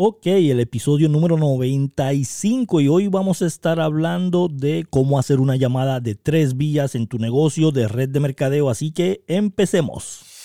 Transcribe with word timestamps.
Ok, 0.00 0.26
el 0.26 0.60
episodio 0.60 1.08
número 1.08 1.36
95 1.36 2.80
y 2.80 2.86
hoy 2.86 3.08
vamos 3.08 3.42
a 3.42 3.46
estar 3.46 3.80
hablando 3.80 4.46
de 4.46 4.86
cómo 4.88 5.18
hacer 5.18 5.40
una 5.40 5.56
llamada 5.56 5.98
de 5.98 6.14
tres 6.14 6.56
vías 6.56 6.94
en 6.94 7.08
tu 7.08 7.18
negocio 7.18 7.72
de 7.72 7.88
red 7.88 8.08
de 8.08 8.20
mercadeo, 8.20 8.70
así 8.70 8.92
que 8.92 9.24
empecemos. 9.26 10.37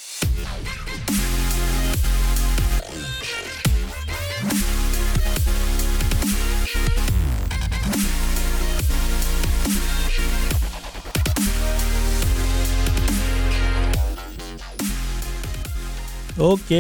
Ok, 16.40 16.72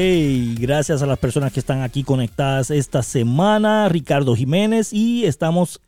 gracias 0.57 1.03
a 1.03 1.05
las 1.05 1.19
personas 1.19 1.53
que 1.53 1.59
están 1.59 1.83
aquí 1.83 2.03
conectadas 2.03 2.71
esta 2.71 3.03
semana, 3.03 3.87
Ricardo 3.87 4.35
Jiménez, 4.35 4.91
y 4.91 5.25
estamos 5.25 5.79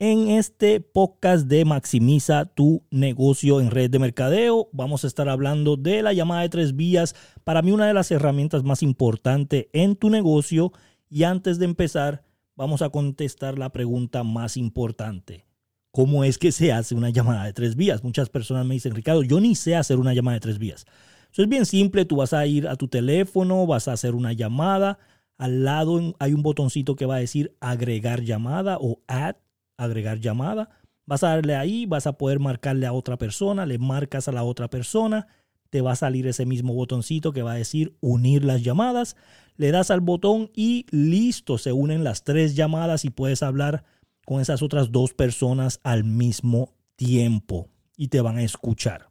en 0.00 0.30
este 0.30 0.80
podcast 0.80 1.46
de 1.46 1.64
Maximiza 1.64 2.46
tu 2.46 2.82
negocio 2.90 3.60
en 3.60 3.70
red 3.70 3.88
de 3.88 4.00
mercadeo. 4.00 4.68
Vamos 4.72 5.04
a 5.04 5.06
estar 5.06 5.28
hablando 5.28 5.76
de 5.76 6.02
la 6.02 6.12
llamada 6.12 6.42
de 6.42 6.48
tres 6.48 6.74
vías, 6.74 7.14
para 7.44 7.62
mí 7.62 7.70
una 7.70 7.86
de 7.86 7.94
las 7.94 8.10
herramientas 8.10 8.64
más 8.64 8.82
importantes 8.82 9.66
en 9.72 9.94
tu 9.94 10.10
negocio. 10.10 10.72
Y 11.08 11.22
antes 11.22 11.60
de 11.60 11.66
empezar, 11.66 12.24
vamos 12.56 12.82
a 12.82 12.90
contestar 12.90 13.60
la 13.60 13.70
pregunta 13.70 14.24
más 14.24 14.56
importante. 14.56 15.46
¿Cómo 15.92 16.24
es 16.24 16.36
que 16.36 16.50
se 16.50 16.72
hace 16.72 16.96
una 16.96 17.10
llamada 17.10 17.44
de 17.44 17.52
tres 17.52 17.76
vías? 17.76 18.02
Muchas 18.02 18.28
personas 18.28 18.66
me 18.66 18.74
dicen, 18.74 18.92
Ricardo, 18.92 19.22
yo 19.22 19.38
ni 19.38 19.54
sé 19.54 19.76
hacer 19.76 19.98
una 19.98 20.14
llamada 20.14 20.34
de 20.34 20.40
tres 20.40 20.58
vías. 20.58 20.84
Eso 21.32 21.42
es 21.42 21.48
bien 21.48 21.66
simple, 21.66 22.04
tú 22.04 22.16
vas 22.16 22.32
a 22.32 22.46
ir 22.46 22.68
a 22.68 22.76
tu 22.76 22.88
teléfono, 22.88 23.66
vas 23.66 23.88
a 23.88 23.92
hacer 23.92 24.14
una 24.14 24.32
llamada, 24.32 24.98
al 25.36 25.64
lado 25.64 26.14
hay 26.18 26.32
un 26.32 26.42
botoncito 26.42 26.96
que 26.96 27.06
va 27.06 27.16
a 27.16 27.20
decir 27.20 27.56
agregar 27.60 28.22
llamada 28.22 28.76
o 28.80 29.00
add, 29.06 29.36
agregar 29.76 30.18
llamada. 30.18 30.70
Vas 31.06 31.22
a 31.22 31.28
darle 31.28 31.54
ahí, 31.54 31.86
vas 31.86 32.06
a 32.06 32.14
poder 32.18 32.40
marcarle 32.40 32.86
a 32.86 32.92
otra 32.92 33.16
persona, 33.16 33.64
le 33.64 33.78
marcas 33.78 34.28
a 34.28 34.32
la 34.32 34.42
otra 34.42 34.68
persona, 34.68 35.28
te 35.70 35.80
va 35.80 35.92
a 35.92 35.96
salir 35.96 36.26
ese 36.26 36.44
mismo 36.44 36.74
botoncito 36.74 37.32
que 37.32 37.42
va 37.42 37.52
a 37.52 37.56
decir 37.56 37.96
unir 38.00 38.44
las 38.44 38.62
llamadas. 38.62 39.16
Le 39.56 39.70
das 39.70 39.90
al 39.90 40.00
botón 40.00 40.50
y 40.54 40.86
listo, 40.90 41.56
se 41.56 41.72
unen 41.72 42.04
las 42.04 42.24
tres 42.24 42.56
llamadas 42.56 43.04
y 43.04 43.10
puedes 43.10 43.42
hablar 43.42 43.84
con 44.26 44.40
esas 44.40 44.60
otras 44.60 44.92
dos 44.92 45.14
personas 45.14 45.80
al 45.84 46.04
mismo 46.04 46.74
tiempo 46.96 47.68
y 47.96 48.08
te 48.08 48.20
van 48.20 48.38
a 48.38 48.42
escuchar. 48.42 49.08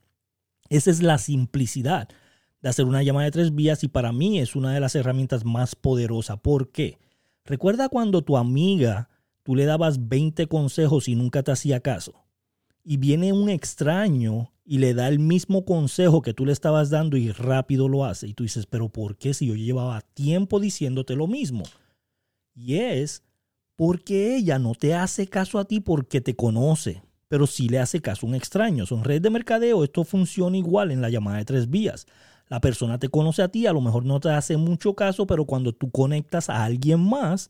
Esa 0.69 0.91
es 0.91 1.01
la 1.01 1.17
simplicidad 1.17 2.09
de 2.61 2.69
hacer 2.69 2.85
una 2.85 3.03
llamada 3.03 3.25
de 3.25 3.31
tres 3.31 3.53
vías 3.53 3.83
y 3.83 3.87
para 3.87 4.11
mí 4.11 4.39
es 4.39 4.55
una 4.55 4.73
de 4.73 4.79
las 4.79 4.95
herramientas 4.95 5.45
más 5.45 5.75
poderosas. 5.75 6.39
¿Por 6.39 6.71
qué? 6.71 6.97
Recuerda 7.45 7.89
cuando 7.89 8.23
tu 8.23 8.37
amiga, 8.37 9.09
tú 9.43 9.55
le 9.55 9.65
dabas 9.65 10.09
20 10.09 10.47
consejos 10.47 11.07
y 11.07 11.15
nunca 11.15 11.43
te 11.43 11.51
hacía 11.51 11.79
caso. 11.79 12.25
Y 12.83 12.97
viene 12.97 13.33
un 13.33 13.49
extraño 13.49 14.51
y 14.65 14.79
le 14.79 14.93
da 14.93 15.07
el 15.07 15.19
mismo 15.19 15.63
consejo 15.63 16.21
que 16.21 16.33
tú 16.33 16.45
le 16.45 16.51
estabas 16.51 16.89
dando 16.89 17.15
y 17.15 17.31
rápido 17.31 17.87
lo 17.87 18.03
hace. 18.03 18.27
Y 18.27 18.33
tú 18.33 18.43
dices, 18.43 18.65
pero 18.65 18.89
¿por 18.89 19.17
qué 19.17 19.33
si 19.33 19.47
yo 19.47 19.55
llevaba 19.55 20.01
tiempo 20.01 20.59
diciéndote 20.59 21.15
lo 21.15 21.27
mismo? 21.27 21.63
Y 22.53 22.75
es 22.75 23.23
porque 23.77 24.35
ella 24.35 24.59
no 24.59 24.73
te 24.73 24.93
hace 24.93 25.27
caso 25.27 25.59
a 25.59 25.65
ti 25.65 25.79
porque 25.79 26.19
te 26.19 26.35
conoce, 26.35 27.03
pero 27.27 27.47
si 27.47 27.69
le 27.69 27.79
hace 27.79 28.01
caso 28.01 28.25
a 28.25 28.29
un 28.29 28.35
extraño. 28.35 28.85
Son 28.85 29.03
redes 29.03 29.21
de 29.21 29.29
mercadeo, 29.29 29.83
esto 29.83 30.03
funciona 30.03 30.57
igual 30.57 30.91
en 30.91 31.01
la 31.01 31.09
llamada 31.09 31.37
de 31.37 31.45
tres 31.45 31.69
vías. 31.69 32.05
La 32.47 32.61
persona 32.61 32.97
te 32.97 33.09
conoce 33.09 33.41
a 33.41 33.49
ti, 33.49 33.67
a 33.67 33.73
lo 33.73 33.81
mejor 33.81 34.05
no 34.05 34.19
te 34.19 34.29
hace 34.29 34.55
mucho 34.55 34.95
caso, 34.95 35.27
pero 35.27 35.45
cuando 35.45 35.73
tú 35.73 35.91
conectas 35.91 36.49
a 36.49 36.63
alguien 36.63 36.99
más, 36.99 37.49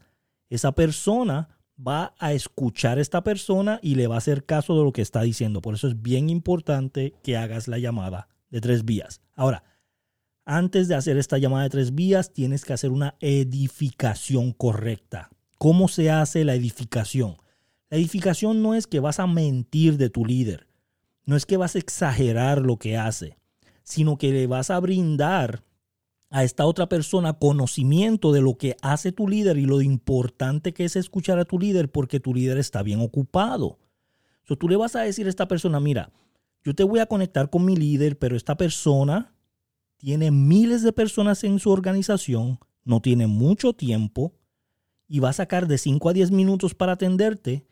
esa 0.50 0.72
persona 0.72 1.50
va 1.86 2.16
a 2.18 2.34
escuchar 2.34 2.98
a 2.98 3.02
esta 3.02 3.24
persona 3.24 3.80
y 3.84 3.96
le 3.96 4.08
va 4.08 4.16
a 4.16 4.20
hacer 4.20 4.46
caso 4.46 4.76
de 4.78 4.84
lo 4.84 4.92
que 4.92 5.04
está 5.04 5.22
diciendo. 5.22 5.62
Por 5.62 5.76
eso 5.76 5.88
es 5.88 6.02
bien 6.02 6.30
importante 6.30 7.14
que 7.22 7.38
hagas 7.38 7.68
la 7.68 7.78
llamada 7.78 8.30
de 8.50 8.62
tres 8.62 8.86
vías. 8.86 9.22
Ahora, 9.36 9.64
antes 10.46 10.88
de 10.88 10.96
hacer 10.96 11.18
esta 11.18 11.38
llamada 11.38 11.64
de 11.64 11.70
tres 11.70 11.94
vías, 11.94 12.34
tienes 12.34 12.66
que 12.66 12.74
hacer 12.74 12.90
una 12.90 13.16
edificación 13.20 14.54
correcta. 14.54 15.30
¿Cómo 15.58 15.88
se 15.88 16.10
hace 16.10 16.46
la 16.46 16.56
edificación? 16.56 17.38
La 17.90 17.98
edificación 17.98 18.62
no 18.62 18.76
es 18.76 18.86
que 18.86 19.00
vas 19.00 19.20
a 19.20 19.28
mentir 19.28 19.98
de 19.98 20.10
tu 20.10 20.26
líder, 20.26 20.68
no 21.26 21.38
es 21.38 21.46
que 21.46 21.56
vas 21.56 21.76
a 21.76 21.80
exagerar 21.80 22.62
lo 22.62 22.78
que 22.78 22.98
hace, 22.98 23.38
sino 23.84 24.18
que 24.18 24.32
le 24.32 24.46
vas 24.46 24.70
a 24.70 24.80
brindar 24.80 25.64
a 26.30 26.44
esta 26.44 26.66
otra 26.66 26.90
persona 26.90 27.34
conocimiento 27.34 28.34
de 28.34 28.42
lo 28.42 28.58
que 28.58 28.76
hace 28.82 29.14
tu 29.14 29.30
líder 29.30 29.58
y 29.58 29.66
lo 29.66 29.82
importante 29.82 30.74
que 30.74 30.84
es 30.84 30.98
escuchar 30.98 31.40
a 31.40 31.46
tu 31.46 31.58
líder 31.58 31.90
porque 31.90 32.20
tu 32.20 32.34
líder 32.34 32.58
está 32.58 32.84
bien 32.84 33.00
ocupado. 33.00 33.80
So, 34.44 34.58
tú 34.58 34.68
le 34.68 34.76
vas 34.76 34.98
a 34.98 35.02
decir 35.02 35.26
a 35.28 35.30
esta 35.30 35.48
persona, 35.48 35.80
mira, 35.80 36.12
yo 36.64 36.76
te 36.76 36.84
voy 36.84 37.00
a 37.00 37.06
conectar 37.06 37.50
con 37.50 37.64
mi 37.64 37.78
líder, 37.78 38.18
pero 38.18 38.36
esta 38.36 38.58
persona 38.58 39.34
tiene 39.96 40.32
miles 40.32 40.84
de 40.84 40.92
personas 40.92 41.46
en 41.46 41.60
su 41.60 41.72
organización, 41.72 42.60
no 42.84 43.02
tiene 43.02 43.28
mucho 43.28 43.72
tiempo 43.72 44.34
y 45.08 45.20
va 45.20 45.30
a 45.30 45.34
sacar 45.34 45.68
de 45.68 45.78
5 45.78 46.10
a 46.10 46.14
10 46.14 46.32
minutos 46.32 46.76
para 46.76 46.94
atenderte 46.94 47.66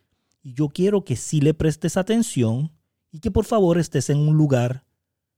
y 0.46 0.54
yo 0.54 0.70
quiero 0.70 1.04
que 1.04 1.16
sí 1.16 1.42
le 1.42 1.56
prestes 1.56 1.98
atención 1.98 2.72
y 3.12 3.20
que 3.20 3.32
por 3.32 3.46
favor 3.46 3.80
estés 3.80 4.12
en 4.12 4.20
un 4.20 4.38
lugar 4.38 4.86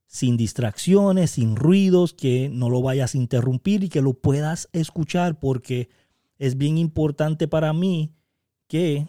sin 0.06 0.36
distracciones, 0.36 1.30
sin 1.30 1.56
ruidos, 1.56 2.12
que 2.12 2.50
no 2.50 2.68
lo 2.68 2.82
vayas 2.82 3.14
a 3.14 3.18
interrumpir 3.18 3.84
y 3.84 3.88
que 3.88 4.02
lo 4.02 4.12
puedas 4.12 4.68
escuchar 4.72 5.40
porque 5.40 5.88
es 6.36 6.58
bien 6.58 6.76
importante 6.76 7.48
para 7.48 7.72
mí 7.72 8.12
que 8.66 9.08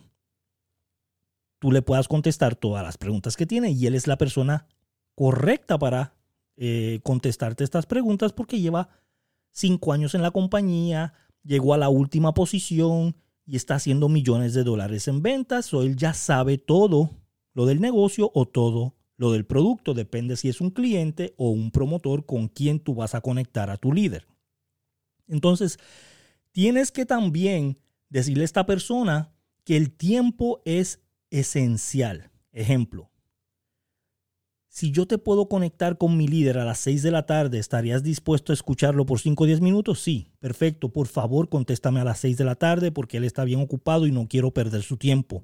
tú 1.59 1.69
le 1.69 1.81
puedas 1.81 2.07
contestar 2.07 2.55
todas 2.55 2.81
las 2.81 2.97
preguntas 2.97 3.35
que 3.35 3.45
tiene 3.45 3.71
y 3.71 3.85
él 3.85 3.93
es 3.93 4.07
la 4.07 4.17
persona 4.17 4.67
correcta 5.15 5.77
para 5.77 6.15
eh, 6.55 7.01
contestarte 7.03 7.65
estas 7.65 7.85
preguntas 7.85 8.31
porque 8.31 8.61
lleva 8.61 8.87
cinco 9.51 9.91
años 9.91 10.15
en 10.15 10.21
la 10.21 10.31
compañía, 10.31 11.11
llegó 11.43 11.73
a 11.73 11.77
la 11.77 11.89
última 11.89 12.33
posición, 12.33 13.17
y 13.49 13.55
está 13.55 13.75
haciendo 13.75 14.09
millones 14.09 14.53
de 14.53 14.63
dólares 14.63 15.07
en 15.07 15.23
ventas, 15.23 15.73
o 15.73 15.81
él 15.81 15.95
ya 15.95 16.13
sabe 16.13 16.59
todo 16.59 17.09
lo 17.55 17.65
del 17.65 17.81
negocio 17.81 18.29
o 18.35 18.45
todo 18.45 18.95
lo 19.17 19.31
del 19.31 19.45
producto, 19.45 19.95
depende 19.95 20.37
si 20.37 20.49
es 20.49 20.61
un 20.61 20.69
cliente 20.69 21.33
o 21.35 21.49
un 21.49 21.71
promotor 21.71 22.27
con 22.27 22.47
quien 22.47 22.79
tú 22.79 22.93
vas 22.93 23.15
a 23.15 23.21
conectar 23.21 23.71
a 23.71 23.77
tu 23.77 23.91
líder. 23.91 24.27
Entonces, 25.27 25.79
tienes 26.51 26.91
que 26.91 27.07
también 27.07 27.79
decirle 28.09 28.43
a 28.43 28.45
esta 28.45 28.67
persona 28.67 29.33
que 29.63 29.77
el 29.77 29.91
tiempo 29.91 30.61
es 30.63 31.01
esencial. 31.31 32.29
Ejemplo, 32.51 33.09
si 34.79 34.91
yo 34.91 35.05
te 35.05 35.17
puedo 35.17 35.49
conectar 35.49 35.97
con 35.97 36.15
mi 36.15 36.25
líder 36.25 36.57
a 36.57 36.63
las 36.63 36.79
6 36.79 37.03
de 37.03 37.11
la 37.11 37.25
tarde, 37.25 37.59
¿estarías 37.59 38.01
dispuesto 38.01 38.53
a 38.53 38.55
escucharlo 38.55 39.05
por 39.05 39.19
5 39.19 39.43
o 39.43 39.45
10 39.45 39.59
minutos? 39.59 39.99
Sí, 39.99 40.31
perfecto. 40.39 40.87
Por 40.87 41.07
favor, 41.07 41.49
contéstame 41.49 41.99
a 41.99 42.05
las 42.05 42.19
6 42.19 42.37
de 42.37 42.45
la 42.45 42.55
tarde 42.55 42.89
porque 42.89 43.17
él 43.17 43.25
está 43.25 43.43
bien 43.43 43.59
ocupado 43.59 44.07
y 44.07 44.13
no 44.13 44.29
quiero 44.29 44.51
perder 44.51 44.81
su 44.81 44.95
tiempo. 44.95 45.43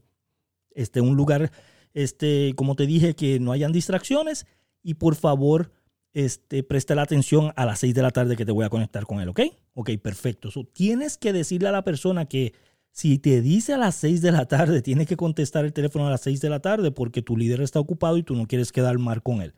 Este, 0.72 1.02
un 1.02 1.18
lugar, 1.18 1.52
este, 1.94 2.54
como 2.56 2.78
te 2.78 2.86
dije, 2.88 3.14
que 3.14 3.42
no 3.42 3.52
hayan 3.52 3.74
distracciones 3.74 4.48
y 4.82 4.94
por 4.94 5.16
favor, 5.16 5.74
este, 6.14 6.64
presta 6.64 6.96
la 6.96 7.02
atención 7.02 7.52
a 7.58 7.66
las 7.66 7.80
6 7.80 7.94
de 7.94 8.04
la 8.04 8.12
tarde 8.12 8.38
que 8.38 8.46
te 8.46 8.54
voy 8.54 8.64
a 8.64 8.70
conectar 8.70 9.06
con 9.06 9.20
él, 9.20 9.28
¿ok? 9.28 9.42
Ok, 9.74 9.90
perfecto. 10.02 10.48
tienes 10.72 11.18
que 11.18 11.34
decirle 11.34 11.68
a 11.68 11.74
la 11.74 11.84
persona 11.84 12.24
que 12.24 12.54
si 12.96 13.20
te 13.20 13.42
dice 13.42 13.74
a 13.74 13.78
las 13.78 13.96
6 13.96 14.22
de 14.22 14.32
la 14.32 14.46
tarde, 14.46 14.82
tienes 14.82 15.06
que 15.06 15.18
contestar 15.18 15.66
el 15.66 15.74
teléfono 15.74 16.08
a 16.08 16.12
las 16.12 16.22
6 16.22 16.40
de 16.40 16.50
la 16.50 16.62
tarde 16.62 16.92
porque 16.92 17.22
tu 17.22 17.36
líder 17.36 17.60
está 17.60 17.78
ocupado 17.78 18.16
y 18.16 18.24
tú 18.24 18.36
no 18.36 18.48
quieres 18.48 18.72
quedar 18.72 18.98
mal 19.00 19.22
con 19.22 19.42
él. 19.42 19.54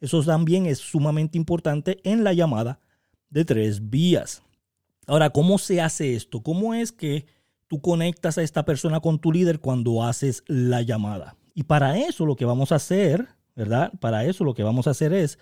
Eso 0.00 0.22
también 0.22 0.66
es 0.66 0.78
sumamente 0.78 1.36
importante 1.36 1.98
en 2.04 2.22
la 2.22 2.32
llamada 2.32 2.78
de 3.28 3.44
tres 3.44 3.90
vías. 3.90 4.44
Ahora, 5.08 5.30
¿cómo 5.30 5.58
se 5.58 5.80
hace 5.80 6.14
esto? 6.14 6.44
¿Cómo 6.44 6.74
es 6.74 6.92
que 6.92 7.26
tú 7.66 7.80
conectas 7.80 8.38
a 8.38 8.44
esta 8.44 8.64
persona 8.64 9.00
con 9.00 9.18
tu 9.18 9.32
líder 9.32 9.58
cuando 9.58 10.04
haces 10.04 10.44
la 10.46 10.80
llamada? 10.82 11.34
Y 11.54 11.64
para 11.64 11.98
eso 11.98 12.24
lo 12.24 12.36
que 12.36 12.44
vamos 12.44 12.70
a 12.70 12.76
hacer, 12.76 13.26
¿verdad? 13.56 13.92
Para 13.98 14.24
eso 14.26 14.44
lo 14.44 14.54
que 14.54 14.62
vamos 14.62 14.86
a 14.86 14.90
hacer 14.90 15.12
es 15.12 15.40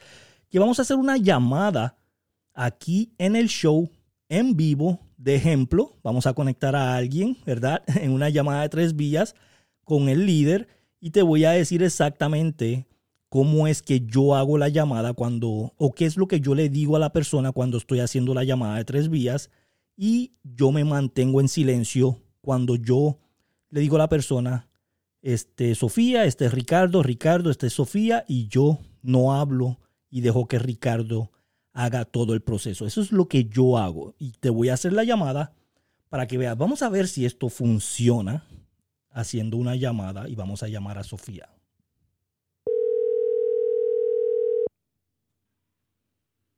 que 0.49 0.59
vamos 0.59 0.79
a 0.79 0.83
hacer 0.83 0.97
una 0.97 1.19
llamada 1.19 1.99
aquí 2.55 3.13
en 3.19 3.37
el 3.37 3.49
show 3.49 3.91
en 4.31 4.57
vivo 4.57 4.99
de 5.17 5.35
ejemplo, 5.35 5.97
vamos 6.03 6.27
a 6.27 6.35
conectar 6.35 6.77
a 6.77 6.97
alguien, 6.97 7.37
¿verdad? 7.47 7.83
En 8.01 8.13
una 8.13 8.29
llamada 8.29 8.63
de 8.63 8.69
tres 8.69 8.97
vías 8.97 9.35
con 9.85 10.09
el 10.09 10.27
líder 10.27 10.69
y 11.01 11.11
te 11.11 11.23
voy 11.23 11.45
a 11.45 11.53
decir 11.53 11.83
exactamente 11.83 12.87
cómo 13.29 13.67
es 13.67 13.83
que 13.83 14.01
yo 14.01 14.35
hago 14.35 14.59
la 14.59 14.69
llamada 14.69 15.13
cuando, 15.13 15.75
o 15.77 15.93
qué 15.93 16.07
es 16.07 16.17
lo 16.17 16.29
que 16.29 16.41
yo 16.41 16.55
le 16.55 16.69
digo 16.69 16.97
a 16.97 17.01
la 17.01 17.13
persona 17.13 17.53
cuando 17.53 17.79
estoy 17.79 18.01
haciendo 18.01 18.33
la 18.33 18.45
llamada 18.45 18.77
de 18.77 18.85
tres 18.85 19.09
vías 19.09 19.51
y 19.97 20.33
yo 20.43 20.73
me 20.73 20.85
mantengo 20.85 21.41
en 21.41 21.49
silencio 21.49 22.23
cuando 22.41 22.77
yo 22.77 23.19
le 23.71 23.81
digo 23.81 23.97
a 23.97 24.01
la 24.01 24.09
persona, 24.09 24.69
este 25.21 25.75
Sofía, 25.75 26.27
este 26.27 26.47
es 26.47 26.53
Ricardo, 26.53 27.03
Ricardo, 27.03 27.51
este 27.51 27.67
es 27.67 27.73
Sofía 27.73 28.25
y 28.29 28.47
yo 28.47 28.79
no 29.03 29.35
hablo 29.35 29.79
y 30.11 30.21
dejo 30.21 30.47
que 30.47 30.59
Ricardo 30.59 31.33
haga 31.75 32.05
todo 32.05 32.33
el 32.33 32.41
proceso. 32.41 32.87
Eso 32.87 33.03
es 33.03 33.13
lo 33.13 33.29
que 33.29 33.45
yo 33.45 33.77
hago 33.77 34.15
y 34.19 34.33
te 34.33 34.49
voy 34.49 34.71
a 34.71 34.75
hacer 34.75 34.93
la 34.93 35.05
llamada 35.05 35.53
para 36.09 36.27
que 36.27 36.39
veas. 36.39 36.57
Vamos 36.57 36.83
a 36.83 36.89
ver 36.89 37.09
si 37.09 37.27
esto 37.27 37.51
funciona 37.51 38.45
haciendo 39.11 39.57
una 39.57 39.77
llamada 39.77 40.29
y 40.29 40.35
vamos 40.37 40.63
a 40.63 40.69
llamar 40.69 40.99
a 40.99 41.03
Sofía. 41.03 41.49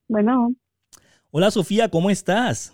Bueno. 0.09 0.55
Hola 1.31 1.51
Sofía, 1.51 1.89
¿cómo 1.91 2.11
estás? 2.11 2.73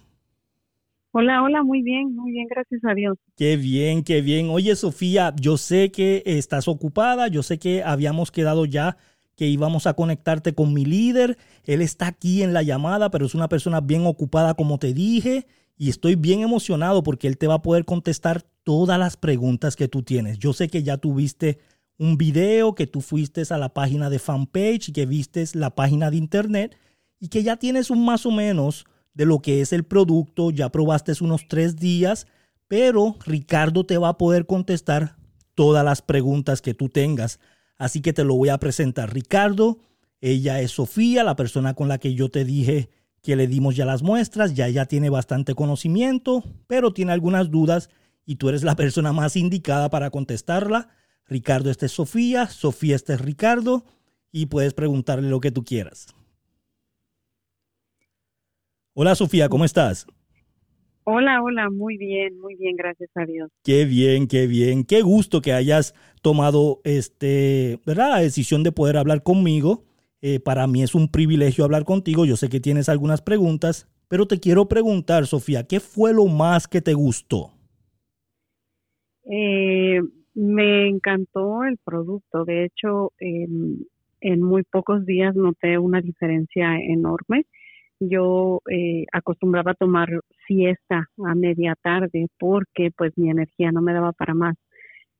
Hola, 1.12 1.42
hola, 1.42 1.62
muy 1.62 1.82
bien, 1.82 2.14
muy 2.14 2.32
bien, 2.32 2.46
gracias 2.48 2.80
a 2.84 2.94
Dios. 2.94 3.18
Qué 3.36 3.56
bien, 3.56 4.02
qué 4.02 4.20
bien. 4.20 4.48
Oye 4.50 4.74
Sofía, 4.76 5.34
yo 5.40 5.56
sé 5.56 5.92
que 5.92 6.22
estás 6.26 6.68
ocupada, 6.68 7.28
yo 7.28 7.42
sé 7.42 7.58
que 7.58 7.82
habíamos 7.82 8.30
quedado 8.30 8.64
ya 8.64 8.96
íbamos 9.46 9.86
a 9.86 9.94
conectarte 9.94 10.54
con 10.54 10.72
mi 10.72 10.84
líder. 10.84 11.38
Él 11.64 11.82
está 11.82 12.08
aquí 12.08 12.42
en 12.42 12.52
la 12.52 12.62
llamada, 12.62 13.10
pero 13.10 13.26
es 13.26 13.34
una 13.34 13.48
persona 13.48 13.80
bien 13.80 14.06
ocupada, 14.06 14.54
como 14.54 14.78
te 14.78 14.94
dije, 14.94 15.46
y 15.76 15.88
estoy 15.88 16.14
bien 16.14 16.40
emocionado 16.40 17.02
porque 17.02 17.26
él 17.26 17.38
te 17.38 17.46
va 17.46 17.54
a 17.54 17.62
poder 17.62 17.84
contestar 17.84 18.42
todas 18.62 18.98
las 18.98 19.16
preguntas 19.16 19.76
que 19.76 19.88
tú 19.88 20.02
tienes. 20.02 20.38
Yo 20.38 20.52
sé 20.52 20.68
que 20.68 20.82
ya 20.82 20.96
tuviste 20.96 21.58
un 21.98 22.16
video, 22.16 22.74
que 22.74 22.86
tú 22.86 23.00
fuiste 23.00 23.42
a 23.50 23.58
la 23.58 23.72
página 23.72 24.10
de 24.10 24.18
fanpage 24.18 24.88
y 24.88 24.92
que 24.92 25.06
viste 25.06 25.44
la 25.54 25.74
página 25.74 26.10
de 26.10 26.16
internet 26.16 26.76
y 27.20 27.28
que 27.28 27.42
ya 27.42 27.56
tienes 27.56 27.90
un 27.90 28.04
más 28.04 28.26
o 28.26 28.30
menos 28.30 28.84
de 29.14 29.26
lo 29.26 29.40
que 29.40 29.60
es 29.60 29.72
el 29.72 29.84
producto, 29.84 30.50
ya 30.50 30.70
probaste 30.70 31.12
unos 31.20 31.46
tres 31.48 31.76
días, 31.76 32.26
pero 32.66 33.16
Ricardo 33.24 33.84
te 33.84 33.98
va 33.98 34.08
a 34.10 34.18
poder 34.18 34.46
contestar 34.46 35.16
todas 35.54 35.84
las 35.84 36.02
preguntas 36.02 36.62
que 36.62 36.74
tú 36.74 36.88
tengas. 36.88 37.38
Así 37.82 38.00
que 38.00 38.12
te 38.12 38.22
lo 38.22 38.36
voy 38.36 38.48
a 38.48 38.58
presentar. 38.58 39.12
Ricardo, 39.12 39.80
ella 40.20 40.60
es 40.60 40.70
Sofía, 40.70 41.24
la 41.24 41.34
persona 41.34 41.74
con 41.74 41.88
la 41.88 41.98
que 41.98 42.14
yo 42.14 42.30
te 42.30 42.44
dije 42.44 42.90
que 43.22 43.34
le 43.34 43.48
dimos 43.48 43.74
ya 43.74 43.84
las 43.84 44.04
muestras, 44.04 44.54
ya 44.54 44.68
ella 44.68 44.86
tiene 44.86 45.10
bastante 45.10 45.56
conocimiento, 45.56 46.44
pero 46.68 46.92
tiene 46.92 47.10
algunas 47.10 47.50
dudas 47.50 47.90
y 48.24 48.36
tú 48.36 48.48
eres 48.48 48.62
la 48.62 48.76
persona 48.76 49.12
más 49.12 49.34
indicada 49.34 49.90
para 49.90 50.10
contestarla. 50.10 50.90
Ricardo, 51.26 51.72
este 51.72 51.86
es 51.86 51.92
Sofía, 51.92 52.46
Sofía, 52.46 52.94
este 52.94 53.14
es 53.14 53.20
Ricardo 53.20 53.84
y 54.30 54.46
puedes 54.46 54.74
preguntarle 54.74 55.28
lo 55.28 55.40
que 55.40 55.50
tú 55.50 55.64
quieras. 55.64 56.06
Hola 58.94 59.16
Sofía, 59.16 59.48
¿cómo 59.48 59.64
estás? 59.64 60.06
Hola, 61.04 61.42
hola, 61.42 61.68
muy 61.68 61.96
bien, 61.96 62.38
muy 62.38 62.54
bien, 62.54 62.76
gracias 62.76 63.10
a 63.16 63.24
Dios. 63.24 63.50
Qué 63.64 63.86
bien, 63.86 64.28
qué 64.28 64.46
bien, 64.46 64.84
qué 64.84 65.02
gusto 65.02 65.40
que 65.40 65.52
hayas 65.52 65.94
tomado 66.22 66.80
este, 66.84 67.80
¿verdad? 67.84 68.10
la 68.10 68.20
decisión 68.20 68.62
de 68.62 68.70
poder 68.70 68.96
hablar 68.96 69.24
conmigo. 69.24 69.82
Eh, 70.20 70.38
para 70.38 70.68
mí 70.68 70.84
es 70.84 70.94
un 70.94 71.08
privilegio 71.08 71.64
hablar 71.64 71.84
contigo. 71.84 72.24
Yo 72.24 72.36
sé 72.36 72.48
que 72.48 72.60
tienes 72.60 72.88
algunas 72.88 73.20
preguntas, 73.20 73.88
pero 74.06 74.26
te 74.26 74.38
quiero 74.38 74.68
preguntar, 74.68 75.26
Sofía, 75.26 75.66
¿qué 75.66 75.80
fue 75.80 76.14
lo 76.14 76.26
más 76.26 76.68
que 76.68 76.80
te 76.80 76.94
gustó? 76.94 77.50
Eh, 79.24 80.00
me 80.34 80.86
encantó 80.86 81.64
el 81.64 81.78
producto. 81.78 82.44
De 82.44 82.64
hecho, 82.64 83.12
en 83.18 84.40
muy 84.40 84.62
pocos 84.62 85.04
días 85.04 85.34
noté 85.34 85.78
una 85.78 86.00
diferencia 86.00 86.76
enorme 86.76 87.46
yo 88.08 88.60
eh, 88.70 89.04
acostumbraba 89.12 89.72
a 89.72 89.74
tomar 89.74 90.08
siesta 90.46 91.06
a 91.24 91.34
media 91.34 91.74
tarde 91.82 92.28
porque 92.38 92.90
pues 92.96 93.12
mi 93.16 93.30
energía 93.30 93.72
no 93.72 93.82
me 93.82 93.92
daba 93.92 94.12
para 94.12 94.34
más. 94.34 94.56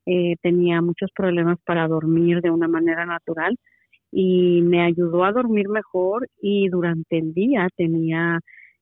Eh, 0.05 0.35
tenía 0.41 0.81
muchos 0.81 1.11
problemas 1.15 1.57
para 1.65 1.87
dormir 1.87 2.41
de 2.41 2.51
una 2.51 2.67
manera 2.67 3.05
natural 3.05 3.57
y 4.11 4.61
me 4.63 4.81
ayudó 4.83 5.23
a 5.23 5.31
dormir 5.31 5.69
mejor 5.69 6.27
y 6.41 6.69
durante 6.69 7.17
el 7.17 7.33
día 7.33 7.67
tenía 7.75 8.39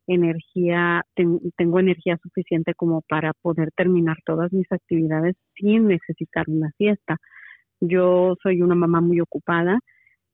energía, 0.07 1.03
tengo 1.55 1.79
energía 1.79 2.17
suficiente 2.21 2.73
como 2.73 3.01
para 3.07 3.33
poder 3.41 3.71
terminar 3.75 4.17
todas 4.25 4.51
mis 4.51 4.69
actividades 4.71 5.35
sin 5.55 5.87
necesitar 5.87 6.45
una 6.49 6.71
siesta. 6.77 7.17
Yo 7.79 8.35
soy 8.43 8.61
una 8.61 8.75
mamá 8.75 9.01
muy 9.01 9.21
ocupada, 9.21 9.79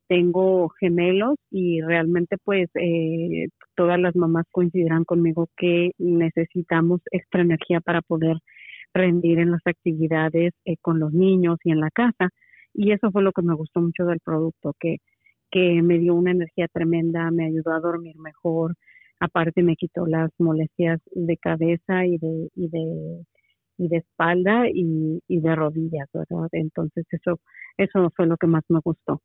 tengo 0.08 0.70
gemelos 0.80 1.36
y 1.52 1.82
realmente 1.82 2.38
pues 2.44 2.70
eh, 2.76 3.48
todas 3.76 4.00
las 4.00 4.16
mamás 4.16 4.46
coincidirán 4.52 5.04
conmigo 5.06 5.50
que 5.58 5.92
necesitamos 5.98 7.02
extra 7.12 7.42
energía 7.42 7.82
para 7.82 8.02
poder 8.02 8.38
rendir 8.94 9.40
en 9.40 9.52
las 9.52 9.62
actividades 9.66 10.54
eh, 10.66 10.78
con 10.82 11.00
los 11.00 11.14
niños 11.14 11.60
y 11.64 11.72
en 11.72 11.80
la 11.82 11.92
casa. 11.92 12.30
Y 12.74 12.92
eso 12.92 13.12
fue 13.12 13.24
lo 13.24 13.32
que 13.34 13.42
me 13.42 13.56
gustó 13.56 13.82
mucho 13.82 14.06
del 14.06 14.20
producto 14.22 14.74
que 14.80 14.98
que 15.52 15.82
me 15.82 15.98
dio 16.00 16.16
una 16.16 16.32
energía 16.32 16.68
tremenda 16.68 17.32
me 17.32 17.46
ayudó 17.46 17.72
a 17.74 17.80
dormir 17.80 18.18
mejor. 18.18 18.76
Aparte 19.20 19.64
me 19.64 19.76
quitó 19.76 20.06
las 20.06 20.30
molestias 20.40 21.00
de 21.12 21.38
cabeza 21.38 22.06
y 22.06 22.18
de 22.18 22.50
y 22.56 22.70
de 22.70 23.26
y 23.78 23.88
de 23.90 23.98
espalda 23.98 24.68
y, 24.74 25.22
y 25.28 25.40
de 25.42 25.56
rodillas 25.56 26.10
verdad 26.14 26.50
entonces 26.52 27.06
eso 27.12 27.40
eso 27.78 28.12
fue 28.16 28.26
lo 28.28 28.38
que 28.38 28.48
más 28.48 28.64
me 28.70 28.80
gustó 28.84 29.22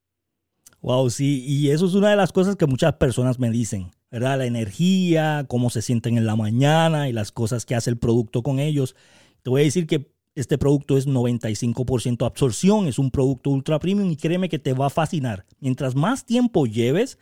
Wow, 0.82 1.10
sí, 1.10 1.44
y 1.46 1.70
eso 1.70 1.86
es 1.86 1.94
una 1.94 2.10
de 2.10 2.16
las 2.16 2.32
cosas 2.32 2.56
que 2.56 2.66
muchas 2.66 2.94
personas 2.94 3.38
me 3.38 3.50
dicen, 3.50 3.92
¿verdad? 4.10 4.38
La 4.38 4.46
energía, 4.46 5.46
cómo 5.48 5.70
se 5.70 5.80
sienten 5.80 6.18
en 6.18 6.26
la 6.26 6.34
mañana 6.34 7.08
y 7.08 7.12
las 7.12 7.30
cosas 7.30 7.64
que 7.64 7.76
hace 7.76 7.88
el 7.88 7.98
producto 7.98 8.42
con 8.42 8.58
ellos. 8.58 8.96
Te 9.42 9.50
voy 9.50 9.60
a 9.60 9.64
decir 9.64 9.86
que 9.86 10.12
este 10.34 10.58
producto 10.58 10.96
es 10.96 11.06
95% 11.06 12.26
absorción, 12.26 12.88
es 12.88 12.98
un 12.98 13.12
producto 13.12 13.50
ultra 13.50 13.78
premium 13.78 14.10
y 14.10 14.16
créeme 14.16 14.48
que 14.48 14.58
te 14.58 14.72
va 14.72 14.86
a 14.86 14.90
fascinar. 14.90 15.46
Mientras 15.60 15.94
más 15.94 16.26
tiempo 16.26 16.66
lleves, 16.66 17.16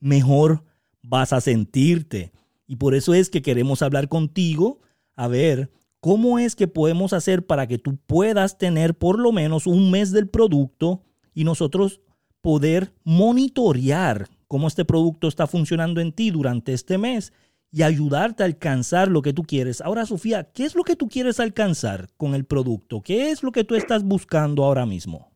mejor 0.00 0.64
vas 1.00 1.32
a 1.32 1.40
sentirte. 1.40 2.32
Y 2.66 2.74
por 2.74 2.96
eso 2.96 3.14
es 3.14 3.30
que 3.30 3.40
queremos 3.40 3.82
hablar 3.82 4.08
contigo 4.08 4.80
a 5.14 5.28
ver 5.28 5.70
cómo 6.00 6.40
es 6.40 6.56
que 6.56 6.66
podemos 6.66 7.12
hacer 7.12 7.46
para 7.46 7.68
que 7.68 7.78
tú 7.78 7.98
puedas 8.06 8.58
tener 8.58 8.96
por 8.98 9.20
lo 9.20 9.30
menos 9.30 9.68
un 9.68 9.92
mes 9.92 10.10
del 10.10 10.28
producto 10.28 11.04
y 11.34 11.44
nosotros 11.44 12.00
poder 12.46 12.92
monitorear 13.04 14.26
cómo 14.46 14.68
este 14.68 14.84
producto 14.84 15.26
está 15.26 15.48
funcionando 15.48 16.00
en 16.00 16.12
ti 16.12 16.30
durante 16.30 16.74
este 16.74 16.96
mes 16.96 17.32
y 17.72 17.82
ayudarte 17.82 18.44
a 18.44 18.46
alcanzar 18.46 19.08
lo 19.08 19.20
que 19.20 19.32
tú 19.32 19.42
quieres. 19.42 19.80
Ahora, 19.80 20.06
Sofía, 20.06 20.46
¿qué 20.54 20.62
es 20.62 20.76
lo 20.76 20.84
que 20.84 20.94
tú 20.94 21.08
quieres 21.08 21.40
alcanzar 21.40 22.06
con 22.16 22.36
el 22.36 22.44
producto? 22.44 23.02
¿Qué 23.04 23.30
es 23.32 23.42
lo 23.42 23.50
que 23.50 23.64
tú 23.64 23.74
estás 23.74 24.04
buscando 24.04 24.62
ahora 24.62 24.86
mismo? 24.86 25.32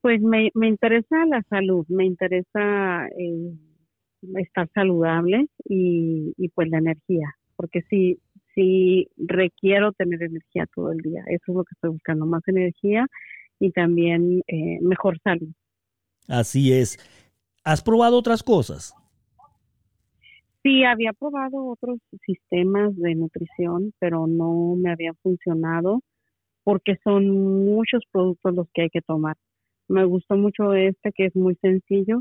Pues 0.00 0.20
me, 0.20 0.50
interesa 0.60 1.24
la 1.26 1.40
salud, 1.48 1.86
me 1.88 2.04
interesa 2.04 3.06
eh, 3.16 3.52
estar 4.38 4.68
saludable 4.74 5.46
y, 5.66 6.34
pues 6.52 6.68
la 6.68 6.78
energía, 6.78 7.32
porque 7.54 7.82
si, 7.82 8.18
si 8.56 9.06
requiero 9.18 9.92
tener 9.92 10.20
energía 10.20 10.66
todo 10.74 10.90
el 10.90 10.98
día, 10.98 11.22
eso 11.28 11.44
es 11.46 11.54
lo 11.54 11.62
que 11.62 11.74
estoy 11.74 11.90
buscando, 11.90 12.26
más 12.26 12.42
energía 12.48 13.06
y 13.60 13.70
también 13.70 14.42
eh, 14.48 14.80
mejor 14.82 15.16
salud. 15.22 15.52
Así 16.28 16.72
es. 16.72 16.98
¿Has 17.64 17.82
probado 17.82 18.18
otras 18.18 18.42
cosas? 18.42 18.94
Sí, 20.62 20.84
había 20.84 21.12
probado 21.12 21.66
otros 21.66 21.98
sistemas 22.26 22.94
de 22.96 23.14
nutrición, 23.14 23.92
pero 23.98 24.26
no 24.26 24.74
me 24.76 24.90
había 24.92 25.14
funcionado 25.22 26.00
porque 26.64 26.96
son 27.02 27.30
muchos 27.64 28.02
productos 28.12 28.54
los 28.54 28.68
que 28.74 28.82
hay 28.82 28.90
que 28.90 29.00
tomar. 29.00 29.36
Me 29.88 30.04
gustó 30.04 30.36
mucho 30.36 30.74
este 30.74 31.12
que 31.12 31.26
es 31.26 31.36
muy 31.36 31.54
sencillo 31.62 32.20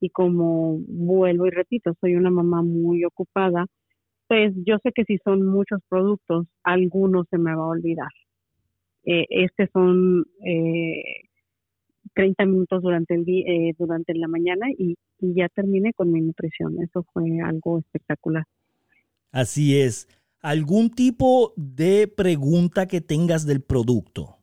y 0.00 0.10
como 0.10 0.78
vuelvo 0.88 1.46
y 1.46 1.50
repito, 1.50 1.94
soy 2.00 2.16
una 2.16 2.30
mamá 2.30 2.62
muy 2.62 3.04
ocupada, 3.04 3.66
pues 4.26 4.52
yo 4.66 4.78
sé 4.82 4.90
que 4.92 5.04
si 5.04 5.18
son 5.18 5.46
muchos 5.46 5.80
productos, 5.88 6.46
algunos 6.64 7.28
se 7.30 7.38
me 7.38 7.54
va 7.54 7.62
a 7.62 7.68
olvidar. 7.68 8.10
Eh, 9.04 9.26
este 9.30 9.68
son 9.72 10.24
eh, 10.44 11.28
30 12.14 12.46
minutos 12.46 12.82
durante 12.82 13.14
el 13.14 13.24
día, 13.24 13.44
eh, 13.46 13.74
durante 13.78 14.14
la 14.14 14.28
mañana 14.28 14.66
y, 14.76 14.96
ya 15.20 15.48
terminé 15.48 15.92
con 15.94 16.12
mi 16.12 16.20
nutrición. 16.20 16.82
Eso 16.82 17.02
fue 17.12 17.40
algo 17.40 17.78
espectacular. 17.78 18.44
Así 19.32 19.80
es. 19.80 20.06
¿Algún 20.40 20.90
tipo 20.90 21.54
de 21.56 22.08
pregunta 22.08 22.86
que 22.86 23.00
tengas 23.00 23.46
del 23.46 23.62
producto? 23.62 24.36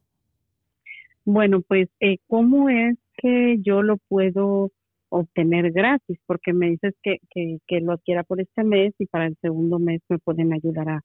Bueno, 1.23 1.61
pues, 1.61 1.87
eh, 1.99 2.17
¿cómo 2.27 2.69
es 2.69 2.97
que 3.17 3.57
yo 3.61 3.83
lo 3.83 3.97
puedo 3.97 4.71
obtener 5.09 5.71
gratis? 5.71 6.17
Porque 6.25 6.51
me 6.51 6.71
dices 6.71 6.95
que, 7.03 7.19
que, 7.29 7.79
lo 7.79 7.93
adquiera 7.93 8.23
por 8.23 8.41
este 8.41 8.63
mes 8.63 8.95
y 8.97 9.05
para 9.05 9.27
el 9.27 9.37
segundo 9.41 9.77
mes 9.77 10.01
me 10.09 10.17
pueden 10.17 10.51
ayudar 10.51 10.89
a, 10.89 11.01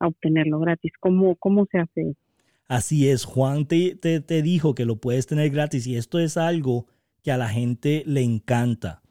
a 0.00 0.08
obtenerlo 0.08 0.58
gratis. 0.58 0.92
¿Cómo, 0.98 1.36
¿Cómo 1.36 1.66
se 1.70 1.78
hace 1.78 2.00
eso? 2.10 2.29
Así 2.70 3.08
es, 3.08 3.24
Juan 3.24 3.66
te, 3.66 3.96
te, 3.96 4.42
dijo 4.42 4.76
que 4.76 4.84
lo 4.84 4.94
puedes 4.94 5.26
tener 5.26 5.50
gratis 5.50 5.88
y 5.88 5.96
esto 5.96 6.20
es 6.20 6.36
algo 6.36 6.86
que 7.20 7.32
a 7.32 7.36
la 7.36 7.48
gente 7.48 8.04
le 8.06 8.22
encanta. 8.22 9.02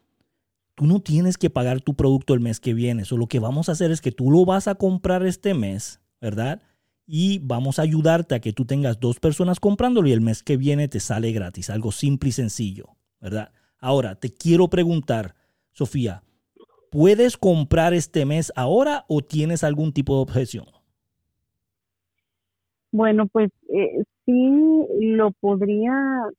Tú 0.75 0.87
no 0.87 1.01
tienes 1.01 1.37
que 1.37 1.49
pagar 1.49 1.81
tu 1.81 1.93
producto 1.93 2.33
el 2.33 2.39
mes 2.39 2.61
que 2.61 2.73
viene. 2.73 3.01
Eso 3.01 3.17
lo 3.17 3.27
que 3.27 3.39
vamos 3.39 3.67
a 3.67 3.73
hacer 3.73 3.91
es 3.91 3.99
que 3.99 4.13
tú 4.13 4.31
lo 4.31 4.45
vas 4.45 4.69
a 4.69 4.75
comprar 4.75 5.25
este 5.25 5.53
mes, 5.53 5.99
¿verdad? 6.21 6.61
Y 7.05 7.39
vamos 7.39 7.79
a 7.79 7.81
ayudarte 7.81 8.33
a 8.33 8.39
que 8.39 8.53
tú 8.53 8.63
tengas 8.63 8.97
dos 8.97 9.19
personas 9.19 9.59
comprándolo 9.59 10.07
y 10.07 10.13
el 10.13 10.21
mes 10.21 10.41
que 10.41 10.55
viene 10.55 10.87
te 10.87 11.01
sale 11.01 11.33
gratis. 11.33 11.69
Algo 11.69 11.91
simple 11.91 12.29
y 12.29 12.31
sencillo, 12.31 12.95
¿verdad? 13.19 13.51
Ahora, 13.77 14.15
te 14.15 14.33
quiero 14.33 14.69
preguntar, 14.69 15.35
Sofía, 15.73 16.23
¿puedes 16.91 17.35
comprar 17.35 17.93
este 17.93 18.25
mes 18.25 18.53
ahora 18.55 19.03
o 19.09 19.21
tienes 19.21 19.65
algún 19.65 19.91
tipo 19.91 20.15
de 20.15 20.21
objeción? 20.21 20.78
Bueno, 22.91 23.27
pues 23.27 23.51
eh, 23.69 24.03
sí 24.25 24.86
lo 25.01 25.31
podría 25.39 25.93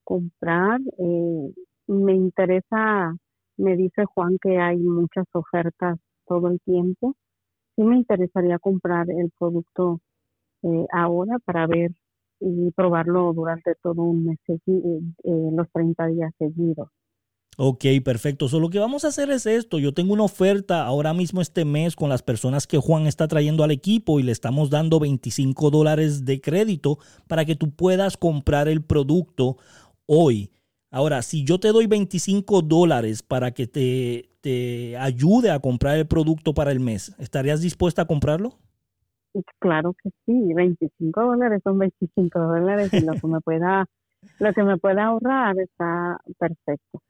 comprar. 0.04 0.80
Eh, 0.98 1.52
me 1.86 2.14
interesa, 2.14 3.16
me 3.56 3.76
dice 3.76 4.04
Juan 4.06 4.36
que 4.40 4.58
hay 4.58 4.78
muchas 4.78 5.26
ofertas 5.32 5.98
todo 6.26 6.48
el 6.48 6.60
tiempo. 6.60 7.14
Sí 7.76 7.84
me 7.84 7.96
interesaría 7.98 8.58
comprar 8.58 9.10
el 9.10 9.30
producto 9.38 10.00
eh, 10.64 10.86
ahora 10.92 11.38
para 11.44 11.66
ver 11.66 11.92
y 12.40 12.70
probarlo 12.72 13.32
durante 13.34 13.74
todo 13.82 14.02
un 14.04 14.26
mes, 14.26 14.38
eh, 14.48 14.60
los 15.52 15.70
30 15.72 16.06
días 16.08 16.32
seguidos. 16.38 16.88
Ok, 17.62 17.84
perfecto. 18.02 18.48
So, 18.48 18.58
lo 18.58 18.70
que 18.70 18.78
vamos 18.78 19.04
a 19.04 19.08
hacer 19.08 19.30
es 19.30 19.44
esto. 19.44 19.78
Yo 19.78 19.92
tengo 19.92 20.14
una 20.14 20.22
oferta 20.22 20.86
ahora 20.86 21.12
mismo 21.12 21.42
este 21.42 21.66
mes 21.66 21.94
con 21.94 22.08
las 22.08 22.22
personas 22.22 22.66
que 22.66 22.78
Juan 22.78 23.06
está 23.06 23.28
trayendo 23.28 23.62
al 23.62 23.70
equipo 23.70 24.18
y 24.18 24.22
le 24.22 24.32
estamos 24.32 24.70
dando 24.70 24.98
25 24.98 25.70
dólares 25.70 26.24
de 26.24 26.40
crédito 26.40 26.96
para 27.28 27.44
que 27.44 27.56
tú 27.56 27.70
puedas 27.70 28.16
comprar 28.16 28.66
el 28.66 28.82
producto 28.82 29.58
hoy. 30.06 30.50
Ahora, 30.90 31.20
si 31.20 31.44
yo 31.44 31.60
te 31.60 31.68
doy 31.68 31.86
25 31.86 32.62
dólares 32.62 33.22
para 33.22 33.50
que 33.50 33.66
te, 33.66 34.30
te 34.40 34.96
ayude 34.96 35.50
a 35.50 35.60
comprar 35.60 35.98
el 35.98 36.06
producto 36.06 36.54
para 36.54 36.72
el 36.72 36.80
mes, 36.80 37.14
¿estarías 37.18 37.60
dispuesta 37.60 38.00
a 38.00 38.06
comprarlo? 38.06 38.54
Claro 39.58 39.94
que 40.02 40.08
sí, 40.24 40.54
25 40.54 41.20
dólares 41.20 41.60
son 41.62 41.76
25 41.76 42.38
dólares 42.38 42.90
y 42.94 43.00
lo 43.00 43.12
que 43.20 43.26
me 43.26 43.42
pueda, 43.42 43.84
lo 44.38 44.52
que 44.54 44.62
me 44.62 44.78
pueda 44.78 45.04
ahorrar 45.04 45.58
está 45.58 46.18
perfecto. 46.38 47.02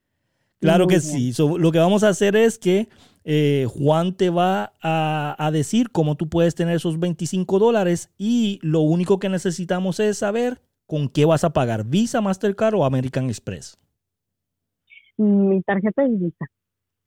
Claro 0.61 0.87
que 0.87 1.01
sí. 1.01 1.33
lo 1.39 1.73
que 1.73 1.79
vamos 1.79 2.05
a 2.05 2.09
hacer 2.09 2.37
es 2.37 2.59
que 2.59 2.89
eh, 3.25 3.67
Juan 3.69 4.15
te 4.15 4.31
va 4.31 4.73
a, 4.83 5.51
decir 5.53 5.91
cómo 5.91 6.17
tú 6.17 6.29
puedes 6.29 6.55
tener 6.55 6.77
esos 6.77 6.99
25 6.99 7.59
dólares 7.59 8.11
y 8.19 8.59
lo 8.63 8.81
único 8.81 9.19
que 9.19 9.29
necesitamos 9.29 10.01
es 10.01 10.19
saber 10.19 10.61
con 10.87 11.09
qué 11.09 11.25
vas 11.25 11.45
a 11.45 11.53
pagar, 11.53 11.85
Visa, 11.85 12.21
Mastercard 12.21 12.75
o 12.75 12.85
American 12.85 13.27
Express. 13.27 13.79
Mi 15.17 15.63
tarjeta 15.63 16.05
es 16.05 16.21
Visa. 16.21 16.47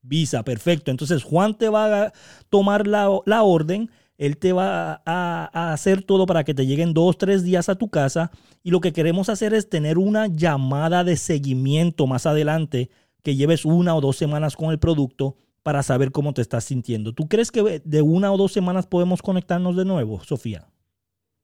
Visa, 0.02 0.44
perfecto. 0.44 0.92
Entonces 0.92 1.24
Juan 1.24 1.58
te 1.58 1.70
va 1.70 2.06
a 2.06 2.14
tomar 2.50 2.88
la, 2.88 3.10
la 3.26 3.44
orden 3.44 3.90
él 4.18 4.38
te 4.38 4.54
va 4.54 5.02
a, 5.06 5.74
hacer 5.74 6.04
todo 6.04 6.26
para 6.26 6.44
que 6.44 6.54
te 6.54 6.66
lleguen 6.66 6.94
dos, 6.94 7.18
tres 7.18 7.44
días 7.44 7.68
a 7.70 7.76
tu 7.76 7.90
casa. 7.90 8.32
Y 8.64 8.72
lo 8.72 8.80
que 8.80 8.94
queremos 8.94 9.30
hacer 9.30 9.54
es 9.54 9.70
tener 9.70 9.98
una 9.98 10.28
llamada 10.28 11.04
de 11.04 11.18
seguimiento 11.18 12.08
más 12.08 12.26
adelante, 12.26 12.90
que 13.24 13.36
lleves 13.36 13.66
una 13.66 13.96
o 13.96 14.02
dos 14.02 14.18
semanas 14.18 14.56
con 14.56 14.72
el 14.72 14.80
producto 14.80 15.38
para 15.64 15.82
saber 15.82 16.12
cómo 16.12 16.34
te 16.34 16.42
estás 16.42 16.66
sintiendo. 16.66 17.14
¿Tú 17.14 17.28
crees 17.28 17.52
que 17.52 17.82
de 17.84 18.02
una 18.02 18.32
o 18.32 18.38
dos 18.38 18.52
semanas 18.52 18.86
podemos 18.86 19.22
conectarnos 19.22 19.76
de 19.76 19.86
nuevo, 19.86 20.20
Sofía? 20.20 20.68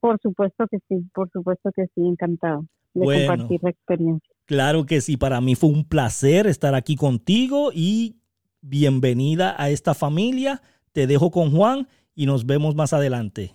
Por 0.01 0.19
supuesto 0.21 0.65
que 0.69 0.79
sí, 0.87 1.05
por 1.13 1.29
supuesto 1.31 1.71
que 1.75 1.85
sí, 1.95 2.01
encantado 2.05 2.65
de 2.93 3.27
compartir 3.27 3.59
la 3.63 3.69
experiencia. 3.69 4.29
Claro 4.45 4.85
que 4.85 5.01
sí, 5.01 5.17
para 5.17 5.41
mí 5.41 5.55
fue 5.55 5.69
un 5.69 5.85
placer 5.85 6.47
estar 6.47 6.75
aquí 6.75 6.95
contigo 6.95 7.71
y 7.73 8.17
bienvenida 8.61 9.55
a 9.57 9.69
esta 9.69 9.93
familia. 9.93 10.61
Te 10.91 11.07
dejo 11.07 11.31
con 11.31 11.51
Juan 11.51 11.87
y 12.15 12.25
nos 12.25 12.45
vemos 12.45 12.75
más 12.75 12.91
adelante. 12.93 13.53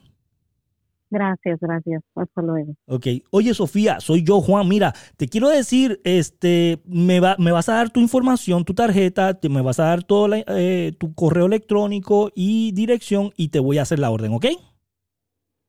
Gracias, 1.14 1.60
gracias. 1.60 2.02
Hasta 2.16 2.42
luego. 2.42 2.74
Ok. 2.86 3.06
Oye, 3.30 3.54
Sofía, 3.54 4.00
soy 4.00 4.24
yo, 4.24 4.40
Juan. 4.40 4.66
Mira, 4.66 4.92
te 5.16 5.28
quiero 5.28 5.48
decir, 5.48 6.00
este, 6.02 6.82
me, 6.86 7.20
va, 7.20 7.36
me 7.38 7.52
vas 7.52 7.68
a 7.68 7.74
dar 7.74 7.90
tu 7.90 8.00
información, 8.00 8.64
tu 8.64 8.74
tarjeta, 8.74 9.38
te, 9.38 9.48
me 9.48 9.62
vas 9.62 9.78
a 9.78 9.84
dar 9.84 10.02
todo 10.02 10.28
eh, 10.34 10.92
tu 10.98 11.14
correo 11.14 11.46
electrónico 11.46 12.32
y 12.34 12.72
dirección 12.72 13.30
y 13.36 13.50
te 13.50 13.60
voy 13.60 13.78
a 13.78 13.82
hacer 13.82 14.00
la 14.00 14.10
orden, 14.10 14.32
¿ok? 14.32 14.46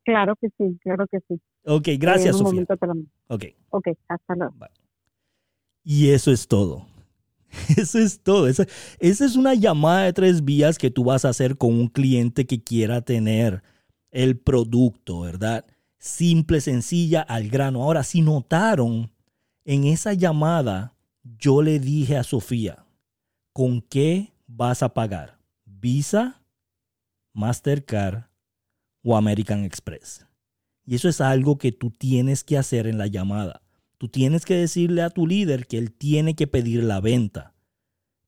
Claro 0.04 0.36
que 0.42 0.48
sí, 0.58 0.80
claro 0.82 1.06
que 1.06 1.20
sí. 1.28 1.40
Ok, 1.64 1.90
gracias, 2.00 2.40
Sofía. 2.40 2.66
Ok. 3.28 3.46
Ok, 3.70 3.90
hasta 4.08 4.36
luego. 4.36 4.56
Y 5.84 6.10
eso 6.10 6.32
es 6.32 6.48
todo. 6.48 6.88
Eso 7.78 8.00
es 8.00 8.20
todo. 8.20 8.48
Esa, 8.48 8.66
es 9.00 9.36
una 9.36 9.54
llamada 9.54 10.06
de 10.06 10.14
tres 10.14 10.44
vías 10.44 10.80
que 10.80 10.90
tú 10.90 11.04
vas 11.04 11.24
a 11.24 11.30
hacer 11.30 11.56
con 11.56 11.70
un 11.70 11.88
cliente 11.88 12.46
que 12.48 12.64
quiera 12.64 13.02
tener 13.02 13.62
el 14.16 14.40
producto, 14.40 15.20
¿verdad? 15.20 15.66
Simple, 16.00 16.62
sencilla, 16.62 17.22
al 17.22 17.50
grano. 17.50 17.84
Ahora, 17.84 18.04
si 18.04 18.22
notaron, 18.22 19.12
en 19.66 19.84
esa 19.84 20.14
llamada 20.14 20.96
yo 21.24 21.62
le 21.62 21.80
dije 21.80 22.16
a 22.16 22.24
Sofía, 22.24 22.86
¿con 23.52 23.82
qué 23.82 24.32
vas 24.48 24.84
a 24.84 24.94
pagar? 24.94 25.40
¿Visa, 25.66 26.42
Mastercard 27.34 28.24
o 29.04 29.18
American 29.18 29.66
Express? 29.66 30.26
Y 30.86 30.96
eso 30.96 31.10
es 31.10 31.20
algo 31.20 31.58
que 31.58 31.74
tú 31.74 31.92
tienes 31.92 32.44
que 32.44 32.58
hacer 32.58 32.88
en 32.88 32.98
la 32.98 33.08
llamada. 33.08 33.64
Tú 33.98 34.08
tienes 34.08 34.46
que 34.46 34.56
decirle 34.56 35.02
a 35.02 35.10
tu 35.10 35.28
líder 35.28 35.68
que 35.68 35.78
él 35.78 35.92
tiene 35.92 36.36
que 36.36 36.48
pedir 36.48 36.84
la 36.84 37.02
venta. 37.02 37.54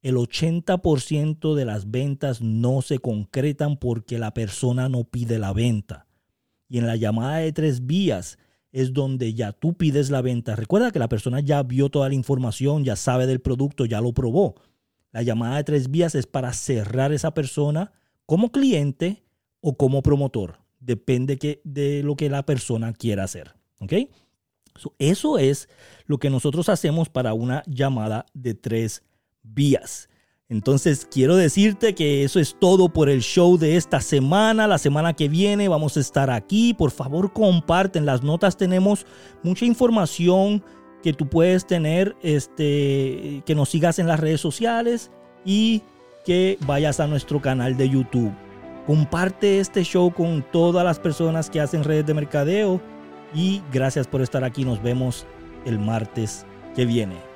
El 0.02 0.16
80% 0.16 1.56
de 1.56 1.66
las 1.66 1.90
ventas 1.90 2.42
no 2.42 2.82
se 2.82 3.00
concretan 3.00 3.78
porque 3.78 4.20
la 4.20 4.34
persona 4.34 4.90
no 4.90 5.04
pide 5.04 5.40
la 5.40 5.54
venta. 5.54 6.08
Y 6.70 6.78
en 6.78 6.88
la 6.88 6.96
llamada 6.96 7.38
de 7.38 7.52
tres 7.52 7.86
vías 7.86 8.38
es 8.72 8.94
donde 8.94 9.34
ya 9.34 9.54
tú 9.54 9.74
pides 9.74 10.10
la 10.10 10.22
venta. 10.22 10.56
Recuerda 10.56 10.92
que 10.92 11.00
la 11.00 11.10
persona 11.10 11.40
ya 11.40 11.64
vio 11.64 11.90
toda 11.90 12.10
la 12.10 12.16
información, 12.16 12.84
ya 12.84 12.96
sabe 12.96 13.26
del 13.26 13.40
producto, 13.40 13.86
ya 13.86 14.02
lo 14.02 14.14
probó. 14.14 14.56
La 15.12 15.24
llamada 15.24 15.58
de 15.58 15.64
tres 15.64 15.90
vías 15.90 16.16
es 16.16 16.28
para 16.28 16.54
cerrar 16.54 17.12
esa 17.12 17.34
persona 17.34 17.92
como 18.26 18.52
cliente 18.52 19.24
o 19.62 19.78
como 19.78 20.04
promotor. 20.04 20.60
Depende 20.80 21.62
de 21.64 22.04
lo 22.04 22.16
que 22.16 22.30
la 22.30 22.46
persona 22.46 22.94
quiera 22.94 23.24
hacer. 23.24 23.56
¿Ok? 23.80 23.94
Eso 25.00 25.40
es 25.40 25.70
lo 26.06 26.20
que 26.20 26.30
nosotros 26.30 26.70
hacemos 26.70 27.10
para 27.10 27.34
una 27.34 27.64
llamada 27.66 28.26
de 28.34 28.54
tres 28.54 29.04
vías. 29.54 30.10
Entonces 30.50 31.06
quiero 31.12 31.36
decirte 31.36 31.94
que 31.94 32.24
eso 32.24 32.40
es 32.40 32.56
todo 32.58 32.88
por 32.88 33.10
el 33.10 33.22
show 33.22 33.58
de 33.58 33.76
esta 33.76 34.00
semana. 34.00 34.68
La 34.68 34.78
semana 34.78 35.14
que 35.14 35.28
viene 35.28 35.68
vamos 35.68 35.98
a 35.98 36.00
estar 36.00 36.30
aquí. 36.30 36.74
Por 36.74 36.92
favor 36.92 37.34
comparten. 37.34 38.06
Las 38.06 38.24
notas 38.24 38.56
tenemos 38.56 39.06
mucha 39.44 39.66
información 39.66 40.64
que 41.04 41.12
tú 41.12 41.28
puedes 41.28 41.68
tener. 41.68 42.16
Este, 42.22 43.44
que 43.46 43.56
nos 43.56 43.70
sigas 43.70 44.00
en 44.00 44.08
las 44.08 44.22
redes 44.22 44.40
sociales 44.40 45.12
y 45.44 45.82
que 46.26 46.58
vayas 46.66 47.02
a 47.02 47.08
nuestro 47.08 47.42
canal 47.42 47.76
de 47.76 47.90
YouTube. 47.90 48.32
Comparte 48.86 49.60
este 49.60 49.84
show 49.84 50.14
con 50.14 50.46
todas 50.54 50.86
las 50.86 50.98
personas 50.98 51.50
que 51.50 51.60
hacen 51.60 51.84
redes 51.84 52.06
de 52.06 52.14
mercadeo 52.14 52.82
y 53.34 53.62
gracias 53.74 54.08
por 54.08 54.22
estar 54.22 54.46
aquí. 54.46 54.64
Nos 54.64 54.82
vemos 54.82 55.26
el 55.66 55.78
martes 55.78 56.46
que 56.74 56.86
viene. 56.86 57.27